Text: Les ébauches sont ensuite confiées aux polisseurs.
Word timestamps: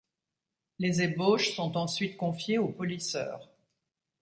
Les 0.79 1.03
ébauches 1.03 1.51
sont 1.53 1.77
ensuite 1.77 2.17
confiées 2.17 2.57
aux 2.57 2.69
polisseurs. 2.71 3.47